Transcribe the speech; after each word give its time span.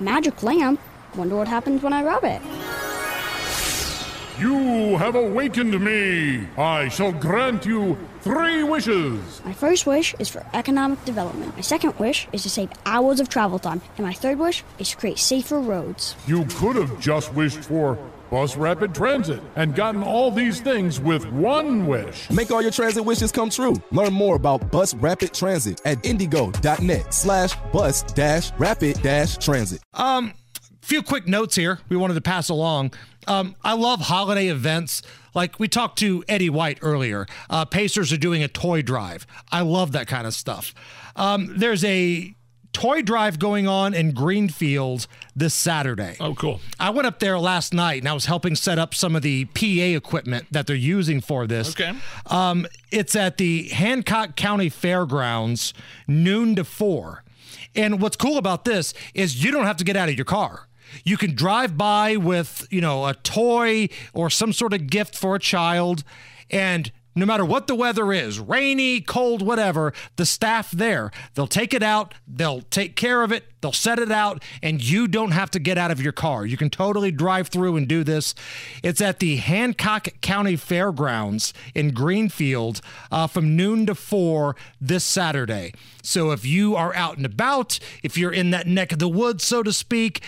Magic 0.00 0.42
lamp? 0.42 0.80
Wonder 1.14 1.36
what 1.36 1.46
happens 1.46 1.82
when 1.82 1.92
I 1.92 2.02
rub 2.02 2.24
it. 2.24 2.40
You 4.40 4.96
have 4.96 5.14
awakened 5.14 5.78
me. 5.78 6.46
I 6.56 6.88
shall 6.88 7.12
grant 7.12 7.66
you 7.66 7.98
three 8.22 8.62
wishes. 8.62 9.42
My 9.44 9.52
first 9.52 9.86
wish 9.86 10.14
is 10.18 10.30
for 10.30 10.46
economic 10.54 11.04
development. 11.04 11.54
My 11.54 11.60
second 11.60 11.98
wish 11.98 12.26
is 12.32 12.42
to 12.44 12.48
save 12.48 12.70
hours 12.86 13.20
of 13.20 13.28
travel 13.28 13.58
time. 13.58 13.82
And 13.98 14.06
my 14.06 14.14
third 14.14 14.38
wish 14.38 14.64
is 14.78 14.88
to 14.88 14.96
create 14.96 15.18
safer 15.18 15.60
roads. 15.60 16.16
You 16.26 16.46
could 16.46 16.76
have 16.76 16.98
just 16.98 17.34
wished 17.34 17.58
for 17.58 17.98
bus 18.30 18.56
rapid 18.56 18.94
transit 18.94 19.42
and 19.56 19.74
gotten 19.74 20.02
all 20.02 20.30
these 20.30 20.60
things 20.60 21.00
with 21.00 21.26
one 21.32 21.86
wish. 21.86 22.30
Make 22.30 22.50
all 22.50 22.62
your 22.62 22.70
transit 22.70 23.04
wishes 23.04 23.32
come 23.32 23.50
true. 23.50 23.74
Learn 23.90 24.12
more 24.12 24.36
about 24.36 24.70
bus 24.70 24.94
rapid 24.94 25.34
transit 25.34 25.80
at 25.84 25.98
indygo.net 26.02 27.12
slash 27.12 27.54
bus 27.72 28.02
dash 28.02 28.52
rapid 28.58 29.02
dash 29.02 29.36
transit. 29.38 29.80
Um, 29.94 30.32
few 30.80 31.02
quick 31.02 31.26
notes 31.26 31.56
here 31.56 31.80
we 31.88 31.96
wanted 31.96 32.14
to 32.14 32.20
pass 32.20 32.48
along. 32.48 32.94
Um, 33.26 33.54
I 33.62 33.74
love 33.74 34.00
holiday 34.00 34.48
events. 34.48 35.02
Like 35.34 35.58
we 35.58 35.68
talked 35.68 35.98
to 36.00 36.24
Eddie 36.28 36.50
White 36.50 36.78
earlier. 36.82 37.26
Uh, 37.48 37.64
Pacers 37.64 38.12
are 38.12 38.16
doing 38.16 38.42
a 38.42 38.48
toy 38.48 38.82
drive. 38.82 39.26
I 39.52 39.60
love 39.60 39.92
that 39.92 40.06
kind 40.06 40.26
of 40.26 40.34
stuff. 40.34 40.74
Um, 41.16 41.52
there's 41.56 41.84
a 41.84 42.34
toy 42.72 43.02
drive 43.02 43.38
going 43.38 43.66
on 43.66 43.94
in 43.94 44.12
Greenfield 44.12 45.06
this 45.34 45.54
Saturday. 45.54 46.16
Oh, 46.20 46.34
cool. 46.34 46.60
I 46.78 46.90
went 46.90 47.06
up 47.06 47.18
there 47.18 47.38
last 47.38 47.74
night 47.74 48.02
and 48.02 48.08
I 48.08 48.12
was 48.12 48.26
helping 48.26 48.54
set 48.56 48.78
up 48.78 48.94
some 48.94 49.16
of 49.16 49.22
the 49.22 49.46
PA 49.46 49.96
equipment 49.96 50.46
that 50.50 50.66
they're 50.66 50.76
using 50.76 51.20
for 51.20 51.46
this. 51.46 51.70
Okay. 51.70 51.92
Um, 52.26 52.66
it's 52.90 53.16
at 53.16 53.38
the 53.38 53.68
Hancock 53.68 54.36
County 54.36 54.68
Fairgrounds, 54.68 55.74
noon 56.06 56.54
to 56.56 56.64
four. 56.64 57.24
And 57.74 58.00
what's 58.00 58.16
cool 58.16 58.38
about 58.38 58.64
this 58.64 58.94
is 59.14 59.44
you 59.44 59.52
don't 59.52 59.64
have 59.66 59.76
to 59.78 59.84
get 59.84 59.96
out 59.96 60.08
of 60.08 60.16
your 60.16 60.24
car. 60.24 60.66
You 61.04 61.16
can 61.16 61.34
drive 61.34 61.76
by 61.76 62.16
with, 62.16 62.66
you 62.70 62.80
know, 62.80 63.06
a 63.06 63.14
toy 63.14 63.88
or 64.12 64.28
some 64.28 64.52
sort 64.52 64.72
of 64.72 64.88
gift 64.88 65.16
for 65.16 65.36
a 65.36 65.38
child 65.38 66.02
and 66.50 66.90
no 67.14 67.26
matter 67.26 67.44
what 67.44 67.66
the 67.66 67.74
weather 67.74 68.12
is, 68.12 68.38
rainy, 68.38 69.00
cold, 69.00 69.42
whatever, 69.42 69.92
the 70.16 70.26
staff 70.26 70.70
there, 70.70 71.10
they'll 71.34 71.46
take 71.46 71.74
it 71.74 71.82
out, 71.82 72.14
they'll 72.26 72.62
take 72.62 72.94
care 72.94 73.22
of 73.22 73.32
it, 73.32 73.44
they'll 73.60 73.72
set 73.72 73.98
it 73.98 74.12
out, 74.12 74.42
and 74.62 74.82
you 74.82 75.08
don't 75.08 75.32
have 75.32 75.50
to 75.50 75.58
get 75.58 75.76
out 75.76 75.90
of 75.90 76.00
your 76.00 76.12
car. 76.12 76.46
You 76.46 76.56
can 76.56 76.70
totally 76.70 77.10
drive 77.10 77.48
through 77.48 77.76
and 77.76 77.88
do 77.88 78.04
this. 78.04 78.34
It's 78.82 79.00
at 79.00 79.18
the 79.18 79.36
Hancock 79.36 80.08
County 80.20 80.56
Fairgrounds 80.56 81.52
in 81.74 81.92
Greenfield 81.92 82.80
uh, 83.10 83.26
from 83.26 83.56
noon 83.56 83.86
to 83.86 83.94
four 83.94 84.54
this 84.80 85.04
Saturday. 85.04 85.72
So 86.02 86.30
if 86.30 86.46
you 86.46 86.76
are 86.76 86.94
out 86.94 87.16
and 87.16 87.26
about, 87.26 87.78
if 88.02 88.16
you're 88.16 88.32
in 88.32 88.50
that 88.50 88.66
neck 88.66 88.92
of 88.92 88.98
the 88.98 89.08
woods, 89.08 89.44
so 89.44 89.62
to 89.62 89.72
speak, 89.72 90.22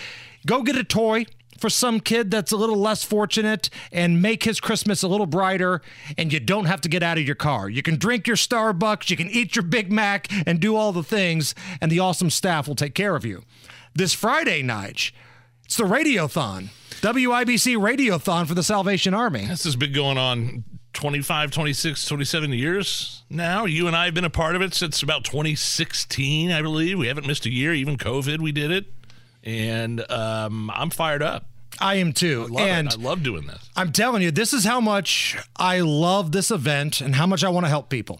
go 0.45 0.61
get 0.61 0.75
a 0.75 0.83
toy 0.83 1.25
for 1.63 1.69
some 1.69 2.01
kid 2.01 2.29
that's 2.29 2.51
a 2.51 2.57
little 2.57 2.75
less 2.75 3.05
fortunate 3.05 3.69
and 3.89 4.21
make 4.21 4.43
his 4.43 4.59
Christmas 4.59 5.01
a 5.01 5.07
little 5.07 5.25
brighter. 5.25 5.81
And 6.17 6.33
you 6.33 6.41
don't 6.41 6.65
have 6.65 6.81
to 6.81 6.89
get 6.89 7.01
out 7.01 7.17
of 7.17 7.23
your 7.23 7.35
car. 7.35 7.69
You 7.69 7.81
can 7.81 7.95
drink 7.95 8.27
your 8.27 8.35
Starbucks, 8.35 9.09
you 9.09 9.15
can 9.15 9.29
eat 9.29 9.55
your 9.55 9.63
Big 9.63 9.89
Mac, 9.89 10.27
and 10.45 10.59
do 10.59 10.75
all 10.75 10.91
the 10.91 11.03
things, 11.03 11.55
and 11.79 11.89
the 11.89 11.99
awesome 11.99 12.29
staff 12.29 12.67
will 12.67 12.75
take 12.75 12.93
care 12.93 13.15
of 13.15 13.23
you. 13.23 13.43
This 13.95 14.11
Friday 14.11 14.61
night, 14.61 15.13
it's 15.63 15.77
the 15.77 15.85
Radiothon, 15.85 16.67
WIBC 16.99 17.77
Radiothon 17.77 18.45
for 18.45 18.55
the 18.55 18.63
Salvation 18.63 19.13
Army. 19.13 19.45
This 19.45 19.63
has 19.63 19.77
been 19.77 19.93
going 19.93 20.17
on 20.17 20.65
25, 20.91 21.49
26, 21.49 22.05
27 22.05 22.51
years 22.51 23.23
now. 23.29 23.63
You 23.63 23.87
and 23.87 23.95
I 23.95 24.03
have 24.03 24.13
been 24.13 24.25
a 24.25 24.29
part 24.29 24.57
of 24.57 24.61
it 24.61 24.73
since 24.73 25.01
about 25.01 25.23
2016, 25.23 26.51
I 26.51 26.61
believe. 26.61 26.99
We 26.99 27.07
haven't 27.07 27.25
missed 27.25 27.45
a 27.45 27.49
year, 27.49 27.73
even 27.73 27.97
COVID, 27.97 28.41
we 28.41 28.51
did 28.51 28.69
it. 28.69 28.87
And 29.45 30.11
um, 30.11 30.69
I'm 30.69 30.89
fired 30.89 31.23
up. 31.23 31.45
I 31.79 31.95
am 31.95 32.13
too. 32.13 32.45
I 32.49 32.51
love 32.51 32.67
and 32.67 32.87
it. 32.87 32.99
I 32.99 33.01
love 33.01 33.23
doing 33.23 33.47
this. 33.47 33.69
I'm 33.75 33.91
telling 33.91 34.21
you, 34.21 34.31
this 34.31 34.53
is 34.53 34.63
how 34.63 34.79
much 34.79 35.37
I 35.55 35.81
love 35.81 36.31
this 36.31 36.51
event 36.51 37.01
and 37.01 37.15
how 37.15 37.27
much 37.27 37.43
I 37.43 37.49
want 37.49 37.65
to 37.65 37.69
help 37.69 37.89
people. 37.89 38.19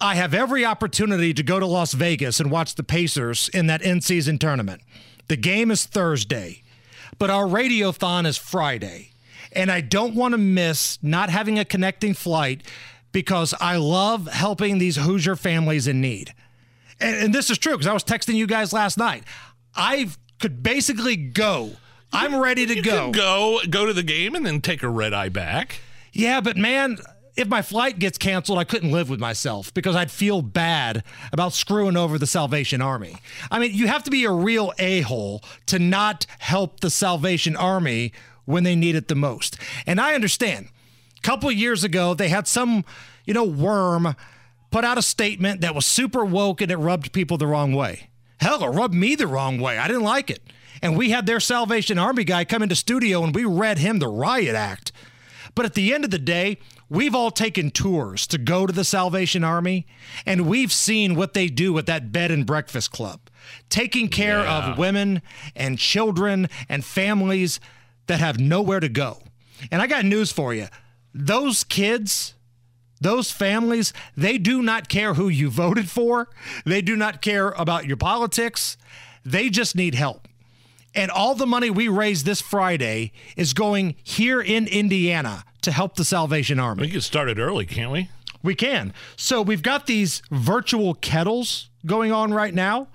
I 0.00 0.14
have 0.14 0.32
every 0.32 0.64
opportunity 0.64 1.34
to 1.34 1.42
go 1.42 1.58
to 1.58 1.66
Las 1.66 1.92
Vegas 1.92 2.38
and 2.38 2.50
watch 2.50 2.76
the 2.76 2.84
Pacers 2.84 3.48
in 3.52 3.66
that 3.66 3.82
in 3.82 4.00
season 4.00 4.38
tournament. 4.38 4.82
The 5.26 5.36
game 5.36 5.70
is 5.70 5.84
Thursday, 5.84 6.62
but 7.18 7.30
our 7.30 7.46
radiothon 7.46 8.26
is 8.26 8.36
Friday. 8.36 9.10
And 9.52 9.70
I 9.70 9.80
don't 9.80 10.14
want 10.14 10.32
to 10.32 10.38
miss 10.38 10.98
not 11.02 11.30
having 11.30 11.58
a 11.58 11.64
connecting 11.64 12.14
flight 12.14 12.62
because 13.12 13.54
I 13.60 13.76
love 13.76 14.28
helping 14.28 14.78
these 14.78 14.96
Hoosier 14.96 15.36
families 15.36 15.88
in 15.88 16.00
need. 16.00 16.34
And, 17.00 17.16
and 17.16 17.34
this 17.34 17.50
is 17.50 17.58
true 17.58 17.72
because 17.72 17.86
I 17.86 17.92
was 17.92 18.04
texting 18.04 18.34
you 18.34 18.46
guys 18.46 18.72
last 18.72 18.98
night. 18.98 19.24
I 19.74 20.10
could 20.38 20.62
basically 20.62 21.16
go. 21.16 21.72
I'm 22.12 22.36
ready 22.36 22.66
to 22.66 22.76
You 22.76 22.82
go. 22.82 23.10
go 23.10 23.60
go 23.68 23.86
to 23.86 23.92
the 23.92 24.02
game 24.02 24.34
and 24.34 24.44
then 24.46 24.60
take 24.60 24.82
a 24.82 24.88
red 24.88 25.12
eye 25.12 25.28
back. 25.28 25.80
Yeah, 26.12 26.40
but 26.40 26.56
man, 26.56 26.98
if 27.36 27.46
my 27.48 27.62
flight 27.62 27.98
gets 27.98 28.18
canceled, 28.18 28.58
I 28.58 28.64
couldn't 28.64 28.90
live 28.90 29.08
with 29.08 29.20
myself 29.20 29.72
because 29.74 29.94
I'd 29.94 30.10
feel 30.10 30.42
bad 30.42 31.04
about 31.32 31.52
screwing 31.52 31.96
over 31.96 32.18
the 32.18 32.26
Salvation 32.26 32.80
Army. 32.82 33.16
I 33.50 33.58
mean, 33.58 33.72
you 33.74 33.86
have 33.86 34.02
to 34.04 34.10
be 34.10 34.24
a 34.24 34.32
real 34.32 34.72
a 34.78 35.02
hole 35.02 35.42
to 35.66 35.78
not 35.78 36.26
help 36.38 36.80
the 36.80 36.90
Salvation 36.90 37.54
Army 37.56 38.12
when 38.44 38.64
they 38.64 38.74
need 38.74 38.96
it 38.96 39.08
the 39.08 39.14
most. 39.14 39.58
And 39.86 40.00
I 40.00 40.14
understand. 40.14 40.68
A 41.18 41.20
couple 41.20 41.48
of 41.48 41.54
years 41.54 41.84
ago, 41.84 42.14
they 42.14 42.28
had 42.28 42.46
some, 42.48 42.84
you 43.26 43.34
know, 43.34 43.44
worm 43.44 44.16
put 44.70 44.84
out 44.84 44.98
a 44.98 45.02
statement 45.02 45.60
that 45.60 45.74
was 45.74 45.84
super 45.84 46.24
woke 46.24 46.60
and 46.60 46.70
it 46.70 46.76
rubbed 46.76 47.12
people 47.12 47.36
the 47.36 47.46
wrong 47.46 47.72
way. 47.72 48.08
Hell, 48.40 48.62
it 48.64 48.68
rubbed 48.68 48.94
me 48.94 49.14
the 49.14 49.26
wrong 49.26 49.58
way. 49.60 49.78
I 49.78 49.86
didn't 49.88 50.02
like 50.04 50.30
it. 50.30 50.42
And 50.80 50.96
we 50.96 51.10
had 51.10 51.26
their 51.26 51.40
Salvation 51.40 51.98
Army 51.98 52.24
guy 52.24 52.44
come 52.44 52.62
into 52.62 52.76
studio 52.76 53.24
and 53.24 53.34
we 53.34 53.44
read 53.44 53.78
him 53.78 53.98
the 53.98 54.08
riot 54.08 54.54
act. 54.54 54.92
But 55.54 55.64
at 55.66 55.74
the 55.74 55.92
end 55.92 56.04
of 56.04 56.10
the 56.12 56.18
day, 56.20 56.58
we've 56.88 57.14
all 57.16 57.32
taken 57.32 57.70
tours 57.72 58.26
to 58.28 58.38
go 58.38 58.64
to 58.64 58.72
the 58.72 58.84
Salvation 58.84 59.42
Army, 59.42 59.86
and 60.24 60.46
we've 60.46 60.72
seen 60.72 61.16
what 61.16 61.34
they 61.34 61.48
do 61.48 61.76
at 61.78 61.86
that 61.86 62.12
bed 62.12 62.30
and 62.30 62.46
breakfast 62.46 62.92
club, 62.92 63.20
taking 63.68 64.08
care 64.08 64.42
Yeah. 64.42 64.70
of 64.72 64.78
women 64.78 65.20
and 65.56 65.76
children 65.78 66.48
and 66.68 66.84
families 66.84 67.58
that 68.06 68.20
have 68.20 68.38
nowhere 68.38 68.78
to 68.78 68.88
go. 68.88 69.20
And 69.72 69.82
I 69.82 69.88
got 69.88 70.04
news 70.04 70.30
for 70.30 70.54
you 70.54 70.68
those 71.12 71.64
kids. 71.64 72.34
Those 73.00 73.30
families, 73.30 73.92
they 74.16 74.38
do 74.38 74.62
not 74.62 74.88
care 74.88 75.14
who 75.14 75.28
you 75.28 75.50
voted 75.50 75.88
for. 75.88 76.28
They 76.64 76.82
do 76.82 76.96
not 76.96 77.22
care 77.22 77.50
about 77.50 77.86
your 77.86 77.96
politics. 77.96 78.76
They 79.24 79.50
just 79.50 79.76
need 79.76 79.94
help. 79.94 80.26
And 80.94 81.10
all 81.10 81.34
the 81.34 81.46
money 81.46 81.70
we 81.70 81.88
raise 81.88 82.24
this 82.24 82.40
Friday 82.40 83.12
is 83.36 83.52
going 83.52 83.94
here 84.02 84.40
in 84.40 84.66
Indiana 84.66 85.44
to 85.62 85.70
help 85.70 85.96
the 85.96 86.04
Salvation 86.04 86.58
Army. 86.58 86.82
We 86.82 86.90
can 86.90 87.00
start 87.00 87.28
it 87.28 87.38
early, 87.38 87.66
can't 87.66 87.92
we? 87.92 88.08
We 88.42 88.54
can. 88.54 88.92
So 89.16 89.42
we've 89.42 89.62
got 89.62 89.86
these 89.86 90.22
virtual 90.30 90.94
kettles 90.94 91.68
going 91.84 92.12
on 92.12 92.32
right 92.32 92.54
now. 92.54 92.88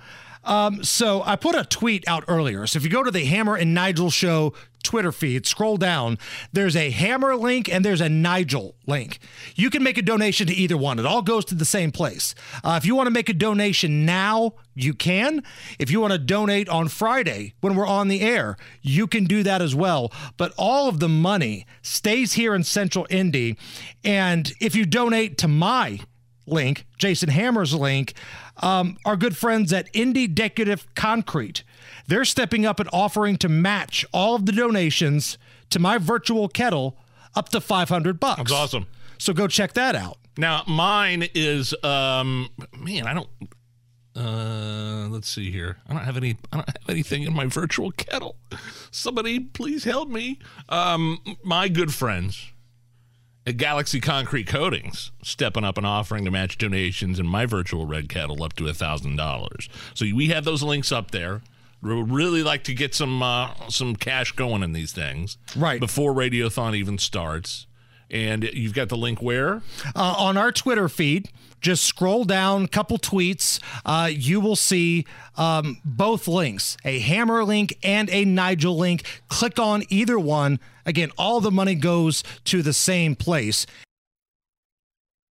Um, 0.43 0.83
so 0.83 1.21
I 1.23 1.35
put 1.35 1.55
a 1.55 1.63
tweet 1.63 2.05
out 2.07 2.25
earlier. 2.27 2.67
So 2.67 2.77
if 2.77 2.83
you 2.83 2.89
go 2.89 3.03
to 3.03 3.11
the 3.11 3.25
Hammer 3.25 3.55
and 3.55 3.73
Nigel 3.73 4.09
show 4.09 4.53
Twitter 4.83 5.11
feed, 5.11 5.45
scroll 5.45 5.77
down, 5.77 6.17
there's 6.51 6.75
a 6.75 6.91
Hammer 6.91 7.35
link 7.35 7.67
and 7.71 7.83
there's 7.83 8.01
a 8.01 8.09
Nigel 8.09 8.75
link. 8.85 9.19
You 9.55 9.69
can 9.69 9.83
make 9.83 9.97
a 9.97 10.01
donation 10.01 10.47
to 10.47 10.53
either 10.53 10.77
one. 10.77 10.99
It 10.99 11.05
all 11.05 11.21
goes 11.21 11.45
to 11.45 11.55
the 11.55 11.65
same 11.65 11.91
place. 11.91 12.35
Uh, 12.63 12.77
if 12.81 12.85
you 12.85 12.95
want 12.95 13.07
to 13.07 13.11
make 13.13 13.29
a 13.29 13.33
donation 13.33 14.05
now, 14.05 14.53
you 14.75 14.93
can. 14.93 15.43
If 15.79 15.91
you 15.91 16.01
want 16.01 16.13
to 16.13 16.19
donate 16.19 16.69
on 16.69 16.87
Friday 16.87 17.53
when 17.61 17.75
we're 17.75 17.87
on 17.87 18.07
the 18.07 18.21
air, 18.21 18.57
you 18.81 19.07
can 19.07 19.25
do 19.25 19.43
that 19.43 19.61
as 19.61 19.75
well. 19.75 20.11
But 20.37 20.53
all 20.57 20.89
of 20.89 20.99
the 20.99 21.09
money 21.09 21.65
stays 21.81 22.33
here 22.33 22.55
in 22.55 22.63
Central 22.63 23.07
Indy. 23.09 23.57
And 24.03 24.51
if 24.59 24.75
you 24.75 24.85
donate 24.85 25.37
to 25.39 25.47
my 25.47 25.99
link, 26.45 26.85
Jason 26.97 27.29
Hammer's 27.29 27.73
link, 27.73 28.13
um, 28.57 28.97
our 29.05 29.15
good 29.15 29.35
friends 29.37 29.71
at 29.73 29.89
Indy 29.93 30.27
Decorative 30.27 30.87
Concrete. 30.95 31.63
They're 32.07 32.25
stepping 32.25 32.65
up 32.65 32.79
and 32.79 32.89
offering 32.91 33.37
to 33.37 33.49
match 33.49 34.05
all 34.11 34.35
of 34.35 34.45
the 34.45 34.51
donations 34.51 35.37
to 35.69 35.79
my 35.79 35.97
virtual 35.97 36.47
kettle 36.47 36.97
up 37.35 37.49
to 37.49 37.61
500 37.61 38.19
bucks. 38.19 38.37
That's 38.37 38.51
awesome. 38.51 38.87
So 39.17 39.33
go 39.33 39.47
check 39.47 39.73
that 39.73 39.95
out. 39.95 40.17
Now 40.37 40.63
mine 40.67 41.27
is 41.33 41.73
um 41.83 42.49
man, 42.77 43.07
I 43.07 43.13
don't 43.13 43.29
uh 44.15 45.07
let's 45.09 45.29
see 45.29 45.51
here. 45.51 45.77
I 45.87 45.93
don't 45.93 46.03
have 46.03 46.17
any 46.17 46.37
I 46.51 46.57
don't 46.57 46.67
have 46.67 46.89
anything 46.89 47.23
in 47.23 47.33
my 47.33 47.45
virtual 47.45 47.91
kettle. 47.91 48.35
Somebody 48.91 49.39
please 49.39 49.83
help 49.83 50.09
me. 50.09 50.39
Um 50.69 51.19
my 51.43 51.67
good 51.69 51.93
friends 51.93 52.51
at 53.45 53.57
Galaxy 53.57 53.99
Concrete 53.99 54.47
Coatings 54.47 55.11
stepping 55.21 55.63
up 55.63 55.77
and 55.77 55.85
offering 55.85 56.25
to 56.25 56.31
match 56.31 56.57
donations 56.57 57.19
in 57.19 57.27
my 57.27 57.45
virtual 57.45 57.85
red 57.85 58.07
kettle 58.09 58.41
up 58.43 58.53
to 58.53 58.67
a 58.67 58.73
thousand 58.73 59.15
dollars. 59.17 59.67
So 59.93 60.05
we 60.13 60.27
have 60.29 60.45
those 60.45 60.63
links 60.63 60.91
up 60.91 61.11
there. 61.11 61.41
We 61.81 61.91
really 62.01 62.43
like 62.43 62.63
to 62.65 62.73
get 62.73 62.95
some 62.95 63.21
uh, 63.21 63.49
some 63.67 63.95
cash 63.97 64.31
going 64.31 64.63
in 64.63 64.71
these 64.71 64.93
things 64.93 65.37
Right. 65.55 65.79
before 65.81 66.13
Radiothon 66.13 66.75
even 66.75 66.97
starts. 66.97 67.67
And 68.13 68.43
you've 68.43 68.73
got 68.73 68.87
the 68.89 68.95
link 68.95 69.21
where? 69.21 69.63
uh, 69.95 70.15
on 70.17 70.37
our 70.37 70.51
Twitter 70.51 70.87
feed. 70.87 71.29
Just 71.61 71.83
scroll 71.85 72.25
down 72.25 72.65
a 72.65 72.67
couple 72.67 72.97
tweets. 72.99 73.59
Uh, 73.85 74.09
you 74.11 74.39
will 74.39 74.55
see 74.57 75.05
um, 75.37 75.77
both 75.83 76.27
links 76.27 76.77
a 76.85 76.99
Hammer 76.99 77.43
link 77.43 77.77
and 77.83 78.09
a 78.09 78.23
Nigel 78.25 78.77
link. 78.77 79.21
Click 79.29 79.57
on 79.57 79.83
either 79.89 80.19
one. 80.19 80.59
Again, 80.85 81.11
all 81.17 81.39
the 81.41 81.51
money 81.51 81.75
goes 81.75 82.23
to 82.45 82.61
the 82.61 82.73
same 82.73 83.15
place. 83.15 83.65